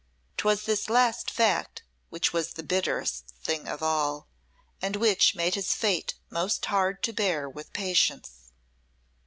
'Twas 0.37 0.63
this 0.63 0.89
last 0.89 1.29
fact 1.29 1.83
which 2.09 2.33
was 2.33 2.53
the 2.53 2.63
bitterest 2.63 3.27
thing 3.43 3.67
of 3.67 3.83
all, 3.83 4.27
and 4.81 4.95
which 4.95 5.35
made 5.35 5.53
his 5.53 5.75
fate 5.75 6.15
most 6.31 6.65
hard 6.65 7.03
to 7.03 7.13
bear 7.13 7.47
with 7.47 7.71
patience. 7.71 8.51